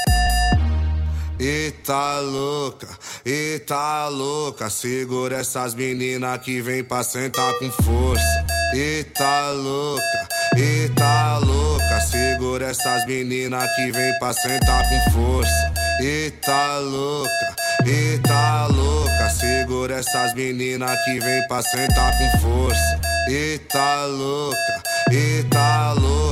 Eita 1.38 2.18
louca, 2.20 2.88
eita 3.26 4.08
louca, 4.08 4.70
segura 4.70 5.36
essas 5.36 5.74
meninas 5.74 6.38
que 6.38 6.62
vem 6.62 6.82
pra 6.82 7.02
sentar 7.02 7.52
com 7.58 7.70
força. 7.70 8.46
Eita 8.72 9.50
louca, 9.50 10.28
eita 10.56 11.38
louca, 11.38 12.00
segura 12.00 12.70
essas 12.70 13.06
meninas 13.06 13.68
que 13.76 13.92
vem 13.92 14.18
pra 14.18 14.32
sentar 14.32 14.82
com 14.88 15.10
força. 15.10 15.72
Eita 16.00 16.78
louca, 16.78 17.56
eita 17.84 18.66
louca, 18.66 19.28
segura 19.28 19.96
essas 19.96 20.32
meninas 20.34 20.98
que 21.04 21.20
vem 21.20 21.46
pra 21.48 21.62
sentar 21.62 22.16
com 22.16 22.38
força. 22.38 23.00
Eita 23.28 24.06
louca, 24.06 24.82
eita 25.10 25.92
louca, 25.92 26.29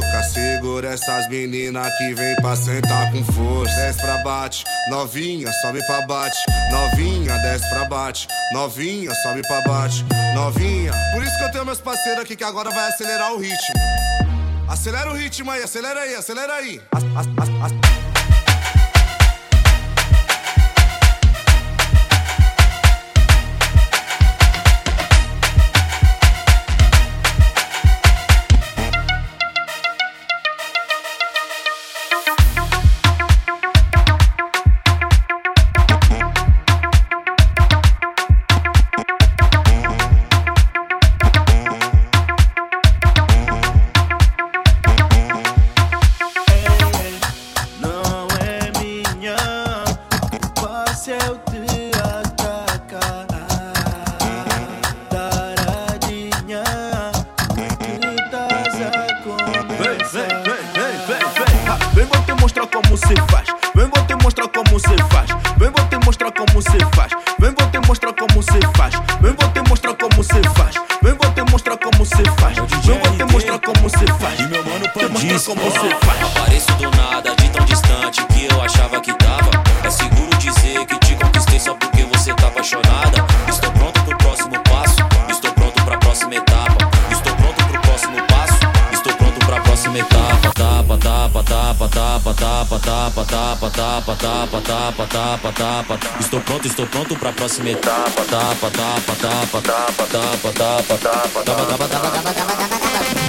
essas 0.84 1.28
meninas 1.28 1.90
que 1.98 2.14
vem 2.14 2.34
pra 2.36 2.54
sentar 2.56 3.10
com 3.12 3.24
força. 3.32 3.74
Desce 3.76 4.00
pra 4.00 4.18
bate, 4.18 4.64
novinha, 4.90 5.50
sobe 5.62 5.84
pra 5.86 6.02
bate. 6.06 6.36
Novinha, 6.70 7.36
desce 7.38 7.68
pra 7.68 7.84
bate. 7.84 8.28
Novinha, 8.52 9.12
sobe 9.22 9.42
pra 9.42 9.60
bate. 9.62 10.04
Novinha. 10.34 10.92
Por 11.14 11.22
isso 11.22 11.36
que 11.38 11.44
eu 11.44 11.50
tenho 11.52 11.64
meus 11.66 11.80
parceiros 11.80 12.22
aqui 12.22 12.36
que 12.36 12.44
agora 12.44 12.70
vai 12.70 12.88
acelerar 12.88 13.32
o 13.32 13.38
ritmo. 13.38 13.74
Acelera 14.68 15.10
o 15.10 15.14
ritmo 15.16 15.50
aí, 15.50 15.62
acelera 15.62 16.00
aí, 16.00 16.14
acelera 16.14 16.52
aí. 16.54 16.80
As- 16.92 17.04
as- 17.04 17.26
as- 17.64 18.07
pronto, 96.58 96.66
estou 96.66 96.86
pronto 96.86 97.16
pra 97.16 97.32
próxima 97.32 97.70
etapa. 97.70 98.24
Tapa, 98.24 98.70
tapa, 98.70 99.14
tapa, 99.16 99.60
tapa, 99.60 100.06
tapa, 100.06 100.06
tapa, 100.06 100.52
tapa, 100.52 100.98
tapa, 100.98 101.42
tapa, 101.44 101.88
tapa, 101.88 101.88
tapa. 101.88 103.28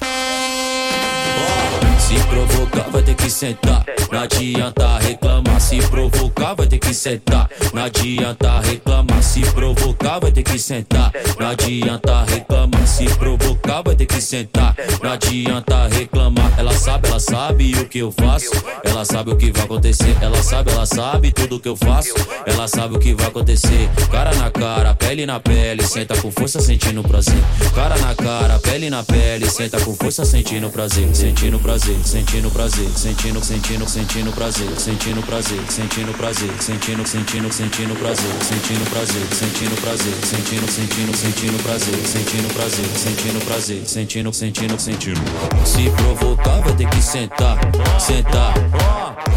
Se 1.99 2.15
provocar, 2.23 2.89
vai 2.89 3.03
ter 3.03 3.13
que 3.13 3.29
sentar. 3.29 3.85
Não 4.11 4.19
adianta 4.19 4.97
reclamar. 4.97 5.61
Se 5.61 5.77
provocar, 5.89 6.55
vai 6.55 6.65
ter 6.65 6.79
que 6.79 6.93
sentar. 6.93 7.47
Não 7.71 7.83
adianta 7.83 8.59
reclamar. 8.61 9.21
Se 9.21 9.41
provocar, 9.41 10.19
vai 10.19 10.31
ter 10.31 10.41
que 10.41 10.57
sentar. 10.57 11.11
Não 11.39 11.47
adianta 11.47 12.23
reclamar. 12.23 12.87
Se 12.87 13.05
provocar, 13.15 13.83
vai 13.83 13.95
ter 13.95 14.07
que 14.07 14.21
sentar. 14.21 14.75
Não 15.03 15.11
adianta 15.11 15.87
reclamar. 15.87 16.51
Ela 16.57 16.73
sabe, 16.73 17.09
ela 17.09 17.19
sabe 17.19 17.73
o 17.75 17.87
que 17.87 17.99
eu 17.99 18.11
faço. 18.11 18.49
Ela 18.89 19.05
sabe 19.05 19.31
o 19.31 19.37
que 19.37 19.51
vai 19.51 19.63
acontecer. 19.63 20.15
Ela 20.21 20.41
sabe, 20.41 20.71
ela 20.71 20.85
sabe 20.85 21.31
tudo 21.31 21.59
que 21.59 21.69
eu 21.69 21.75
faço. 21.75 22.13
Ela 22.45 22.67
sabe 22.67 22.95
o 22.95 22.99
que 22.99 23.13
vai 23.13 23.27
acontecer. 23.27 23.89
Cara 24.11 24.33
na 24.35 24.49
cara, 24.51 24.93
pele 24.95 25.25
na 25.25 25.39
pele. 25.39 25.83
Senta 25.83 26.17
com 26.21 26.31
força, 26.31 26.59
sentindo 26.59 27.01
prazer. 27.03 27.41
Cara 27.75 27.97
na 27.99 28.15
cara, 28.15 28.59
pele 28.59 28.89
na 28.89 29.03
pele. 29.03 29.49
Senta 29.49 29.79
com 29.81 29.93
força, 29.93 30.25
sentindo 30.25 30.69
prazer. 30.69 31.07
Sentindo 31.13 31.59
prazer, 31.59 31.97
sentindo 32.03 32.49
prazer. 32.49 32.89
Sentindo, 32.95 33.43
sentindo, 33.43 33.87
sentindo 33.87 34.31
prazer. 34.31 34.69
Sentindo 34.77 35.21
prazer, 35.21 35.59
sentindo 35.69 36.13
prazer, 36.13 36.49
sentindo, 36.61 37.07
sentindo, 37.07 37.53
sentindo 37.53 37.95
prazer, 37.95 38.33
sentindo 38.43 38.89
prazer, 38.89 39.27
sentindo 39.33 39.81
prazer, 39.81 40.13
sentindo, 40.25 40.71
sentindo, 40.71 41.15
sentindo 41.15 41.63
prazer, 41.63 41.95
sentindo 42.05 42.53
prazer, 42.53 42.85
sentindo 42.95 43.45
prazer, 43.45 43.81
sentindo, 43.85 44.33
sentindo, 44.33 44.79
sentindo. 44.79 45.21
Se 45.65 45.89
provocar, 45.91 46.61
vai 46.61 46.75
ter 46.75 46.89
que 46.89 47.01
sentar, 47.01 47.59
sentar. 47.99 48.53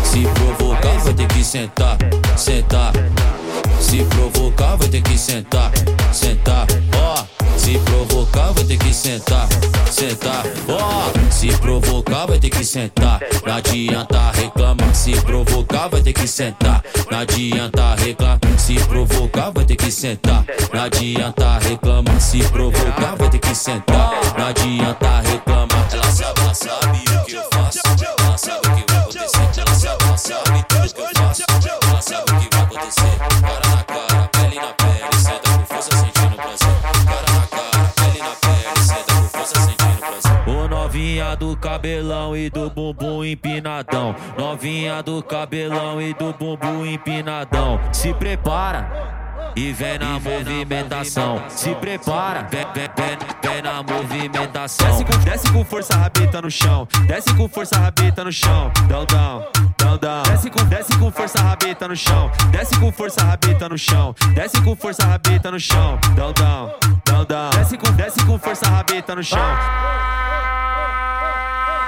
Se 0.04 0.22
provocar, 0.22 0.98
vai 0.98 1.14
ter 1.14 1.26
que 1.28 1.44
sentar, 1.44 1.96
sentar. 2.36 2.92
Se 3.80 4.04
provocar, 4.04 4.76
vai 4.76 4.88
ter 4.88 5.02
que 5.02 5.18
sentar, 5.18 5.70
sentar. 6.12 6.66
Ó, 6.96 7.24
se 7.56 7.78
provocar, 7.78 8.52
vai 8.52 8.64
ter 8.64 8.76
que 8.76 8.92
sentar, 8.94 9.48
sentar. 9.90 10.44
Ó, 10.68 11.30
se 11.30 11.48
provocar, 11.58 12.26
vai 12.26 12.38
ter 12.38 12.50
que 12.50 12.64
sentar. 12.64 13.20
Não 13.46 13.54
adianta 13.54 14.30
reclamar. 14.32 14.94
Se 14.94 15.12
provocar, 15.22 15.88
vai 15.88 16.00
ter 16.00 16.12
que 16.12 16.26
sentar. 16.26 16.82
Não 17.10 17.18
adianta 17.18 17.94
reclamar. 17.96 18.58
Se 18.58 18.74
provocar, 18.74 19.50
vai 19.50 19.64
ter 19.64 19.76
que 19.76 19.90
sentar. 19.90 20.44
Não 20.72 20.82
adianta 20.82 21.58
reclamar. 21.58 22.20
Se 22.20 22.38
provocar, 22.44 23.16
vai 23.16 23.30
ter 23.30 23.38
que 23.38 23.54
sentar. 23.54 24.10
Não 24.38 24.46
adianta 24.46 25.20
reclamar. 25.20 25.88
Ela 25.92 26.12
sabe, 26.12 26.40
ela 26.40 26.54
sabe 26.54 26.98
o 26.98 27.24
que 27.24 27.34
eu 27.34 27.42
faço. 27.52 27.80
Ela 28.20 28.38
sabe 28.38 28.68
o 28.68 28.74
que 28.76 28.81
o. 29.12 29.42
Ô 40.46 40.68
novinha 40.68 41.36
do 41.36 41.56
cabelão 41.56 42.36
e 42.36 42.48
do 42.48 42.70
bumbum 42.70 43.24
empinadão. 43.24 44.14
Novinha 44.38 45.02
do 45.02 45.22
cabelão 45.22 46.00
e 46.00 46.14
do 46.14 46.32
bumbum 46.32 46.86
empinadão. 46.86 47.78
Se 47.92 48.14
prepara. 48.14 49.21
E 49.54 49.72
vem 49.72 49.98
na 49.98 50.18
movimentação, 50.18 51.42
se 51.48 51.74
prepara, 51.74 52.42
vem, 52.50 52.64
vem, 52.72 52.88
vem, 52.96 53.18
vem 53.42 53.62
na 53.62 53.82
movimentação. 53.82 54.86
Desce 54.86 55.04
com, 55.04 55.18
desce 55.18 55.52
com 55.52 55.64
força, 55.64 55.94
rabeta 55.94 56.40
no 56.40 56.50
chão. 56.50 56.88
Desce 57.06 57.34
com 57.34 57.48
força, 57.48 57.78
rabeta 57.78 58.24
no 58.24 58.32
chão. 58.32 58.72
Dão, 58.88 59.04
dão, 59.04 59.46
dão, 59.78 59.98
dão. 59.98 60.22
Desce 60.22 60.50
com, 60.50 60.64
desce 60.64 60.98
com 60.98 61.10
força, 61.12 61.38
rabeta 61.42 61.86
no 61.86 61.96
chão. 61.96 62.30
Desce 62.50 62.80
com 62.80 62.90
força, 62.90 63.22
rabeta 63.22 63.68
no 63.68 63.76
chão. 63.76 64.14
Desce 64.34 64.62
com 64.62 64.74
força, 64.74 65.04
rabeta 65.04 65.50
no 65.50 65.60
chão. 65.60 65.98
Dão, 66.14 66.32
dão, 66.32 66.74
dão, 67.04 67.24
dão. 67.24 67.50
Desce 67.50 67.76
com, 67.76 67.92
desce 67.92 68.24
com 68.24 68.38
força, 68.38 68.66
rabeta 68.66 69.14
no 69.14 69.22
chão. 69.22 69.38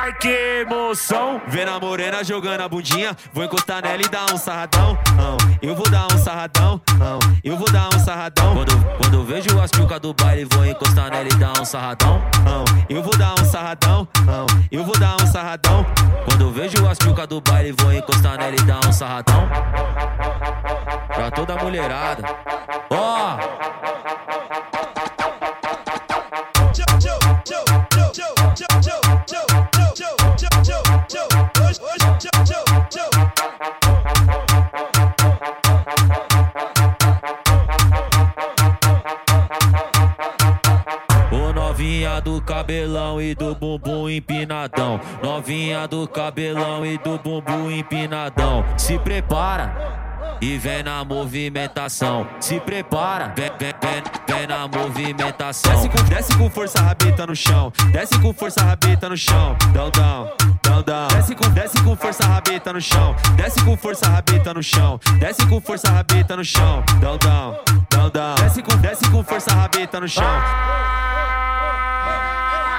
Ai, 0.04 0.12
que 0.12 0.28
emoção! 0.60 1.40
Vendo 1.48 1.70
a 1.70 1.80
morena 1.80 2.22
jogando 2.22 2.60
a 2.60 2.68
bundinha, 2.68 3.16
vou 3.32 3.42
encostar 3.42 3.82
nela 3.82 4.02
e 4.02 4.06
dar 4.06 4.30
um 4.30 4.36
sarradão. 4.36 4.98
Não, 5.16 5.38
eu 5.62 5.74
vou 5.74 5.88
dar 5.88 6.06
um 6.12 6.18
sarradão. 6.18 6.78
Não, 6.98 7.18
eu 7.42 7.56
vou 7.56 7.72
dar 7.72 7.88
um 7.88 7.98
sarradão. 7.98 8.54
Quando, 8.54 8.98
quando 8.98 9.24
vejo 9.24 9.58
as 9.58 9.70
piucas 9.70 10.00
do 10.00 10.12
baile, 10.12 10.46
vou 10.52 10.66
encostar 10.66 11.10
nela 11.10 11.26
e 11.26 11.34
dar 11.36 11.58
um 11.58 11.64
sarradão. 11.64 12.22
Não, 12.44 12.64
eu 12.86 13.02
vou 13.02 13.16
dar 13.16 13.32
um 13.32 13.44
sarradão. 13.46 14.06
Eu 14.70 14.84
vou 14.84 14.98
dar 14.98 15.16
um 15.22 15.26
sarradão. 15.26 15.86
Quando 16.26 16.52
vejo 16.52 16.86
as 16.86 16.98
piucas 16.98 17.26
do 17.26 17.40
baile, 17.40 17.72
vou 17.72 17.90
encostar 17.90 18.36
nela 18.36 18.54
e 18.54 18.62
dar 18.62 18.86
um 18.86 18.92
sarradão. 18.92 19.48
Pra 21.14 21.30
toda 21.30 21.56
mulherada. 21.56 22.24
Ó! 22.90 23.38
Ô 23.38 23.63
cabelão 42.64 43.20
e 43.20 43.34
do 43.34 43.54
bumbum 43.54 44.08
empinadão. 44.08 44.98
Novinha 45.22 45.86
do 45.86 46.08
cabelão 46.08 46.84
e 46.84 46.96
do 46.96 47.18
bumbum 47.18 47.70
empinadão. 47.70 48.64
Se 48.78 48.98
prepara. 48.98 50.02
E 50.40 50.58
vem 50.58 50.82
na 50.82 51.04
movimentação, 51.04 52.26
se 52.40 52.60
prepara, 52.60 53.32
vem, 53.34 53.50
vem, 53.58 53.72
vem, 53.80 54.02
vem 54.28 54.46
na 54.46 54.66
movimentação. 54.66 55.72
Desce 55.72 55.88
com, 55.88 56.04
desce 56.04 56.36
com 56.36 56.50
força, 56.50 56.82
rabeta 56.82 57.26
no 57.26 57.36
chão. 57.36 57.72
Desce 57.92 58.18
com 58.18 58.32
força, 58.32 58.62
rabeta 58.62 59.08
no 59.08 59.16
chão. 59.16 59.56
Dão, 59.72 59.90
dão, 59.90 60.30
dão, 60.62 60.82
dão. 60.82 61.08
Desce 61.08 61.34
com, 61.34 61.48
desce 61.50 61.82
com 61.82 61.96
força, 61.96 62.26
rabeta 62.26 62.72
no 62.72 62.80
chão. 62.80 63.14
Desce 63.36 63.64
com 63.64 63.76
força, 63.76 64.06
rabeta 64.06 64.52
no 64.52 64.62
chão. 64.62 65.00
Desce 65.18 65.46
com 65.46 65.60
força, 65.60 65.90
rabeta 65.90 66.36
no 66.36 66.44
chão. 66.44 66.82
Dão, 67.00 67.16
dão, 67.16 67.58
dão, 67.90 68.10
dão. 68.10 68.34
Desce 68.34 68.62
com, 68.62 68.76
desce 68.78 69.08
com 69.10 69.22
força, 69.22 69.54
rabeta 69.54 70.00
no 70.00 70.08
chão. 70.08 70.24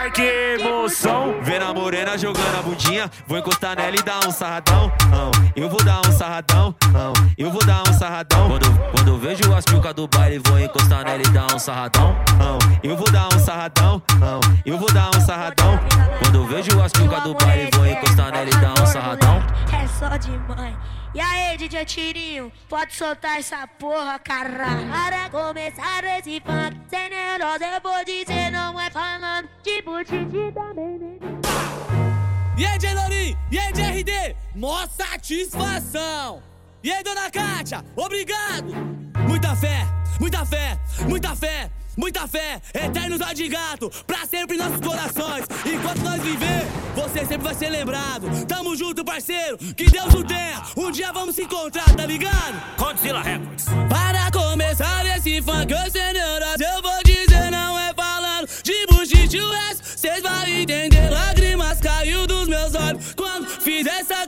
Ai, 0.06 0.12
que 0.12 0.22
emoção! 0.22 1.34
Vendo 1.42 1.66
a 1.66 1.74
morena 1.74 2.16
jogando 2.16 2.60
a 2.60 2.62
bundinha, 2.62 3.10
vou 3.26 3.40
encostar 3.40 3.76
nela 3.76 3.96
e 3.96 4.04
dar 4.04 4.20
um 4.28 4.30
sarradão. 4.30 4.92
Eu 5.56 5.68
vou 5.68 5.84
dar 5.84 6.00
um 6.08 6.12
sarradão. 6.12 6.76
Eu 7.36 7.50
vou 7.50 7.66
dar 7.66 7.82
um 7.90 7.92
sarradão. 7.92 8.48
Quando, 8.48 8.92
quando 8.92 9.08
eu 9.08 9.18
vejo 9.18 9.52
as 9.52 9.66
piucas 9.66 9.96
do 9.96 10.08
baile, 10.08 10.40
vou 10.46 10.60
encostar 10.60 11.06
nela 11.06 11.24
e 11.24 11.30
dar 11.30 11.52
um 11.52 11.58
sarradão. 11.58 12.16
Eu 12.84 12.96
vou 12.96 13.10
dar 13.10 13.28
um 13.34 13.40
sarradão. 13.40 14.00
Eu 14.64 14.78
vou 14.78 14.94
dar 14.94 15.10
um 15.10 15.22
sarradão. 15.22 15.80
Quando 16.22 16.36
eu 16.36 16.46
vejo 16.46 16.84
as 16.84 16.92
piucas 16.92 17.24
do 17.24 17.34
baile, 17.34 17.72
vou 17.74 17.88
encostar 17.88 18.32
nela 18.32 18.48
e 18.48 18.62
dar 18.62 18.80
um 18.80 18.86
sarradão. 18.86 19.44
É 19.74 19.88
só 19.88 20.16
de 20.18 20.30
mãe. 20.48 20.78
E 21.16 21.22
aí, 21.22 21.56
DJ 21.56 21.86
Tirinho, 21.86 22.52
pode 22.68 22.94
soltar 22.94 23.40
essa 23.40 23.66
porra, 23.66 24.20
caralho. 24.20 24.90
Para 24.90 25.30
começar 25.30 26.04
esse 26.04 26.42
funk, 26.42 26.78
sem 26.90 27.10
neurose, 27.10 27.64
eu 27.64 27.82
vou 27.82 28.04
dizer, 28.04 28.52
não 28.52 28.78
é 28.78 28.92
falando 28.92 29.48
de 29.64 29.82
butiti 29.82 30.52
também, 30.54 31.18
E 32.58 32.66
aí, 32.66 32.94
Lourinho? 32.94 33.38
E 33.50 33.58
aí, 33.58 33.72
RD? 33.72 34.36
Mó 34.56 34.86
satisfação! 34.88 36.44
E 36.84 36.92
aí, 36.92 37.02
dona 37.02 37.32
Kátia? 37.32 37.82
Obrigado! 37.96 38.74
Muita 39.26 39.56
fé, 39.56 39.88
muita 40.20 40.46
fé, 40.46 40.78
muita 41.08 41.34
fé, 41.34 41.72
muita 41.98 42.28
fé! 42.28 42.62
Eternos 42.74 43.22
ó 43.22 43.34
de 43.34 43.48
gato, 43.48 43.92
pra 44.06 44.26
sempre 44.26 44.56
em 44.56 44.60
nossos 44.60 44.80
corações! 44.80 45.46
Enquanto 45.66 46.00
nós 46.00 46.22
viver, 46.22 46.64
você 46.96 47.20
sempre 47.20 47.44
vai 47.44 47.56
ser 47.56 47.70
lembrado! 47.70 48.46
Tamo 48.48 48.76
junto, 48.76 49.04
parceiro! 49.04 49.58
Que 49.58 49.86
Deus 49.86 50.14
o 50.14 50.24
tenha! 50.24 50.62
Um 50.76 50.92
dia 50.92 51.12
vamos 51.12 51.36
se 51.36 51.44
encontrar, 51.44 51.94
tá 51.96 52.06
ligado? 52.06 52.78
Godzilla 52.78 53.22
Records! 53.22 53.66
Para 53.90 54.32
começar 54.32 55.06
esse 55.18 55.42
funk, 55.42 55.72
eu 55.72 55.92
sem 55.92 56.14
neurose, 56.14 56.64
eu 56.64 56.82
vou 56.82 57.04
dizer, 57.04 57.52
não 57.52 57.78
é 57.80 57.94
falando 57.94 58.48
de 58.64 58.86
bullshit 58.88 59.26
cês 60.06 60.22
vão 60.22 60.48
entender. 60.48 61.10
Lágrimas 61.10 61.80
caiu 61.80 62.28
dos 62.28 62.48
meus 62.48 62.76
olhos 62.76 63.14
quando 63.16 63.48
fiz 63.48 63.88
essa 63.88 64.25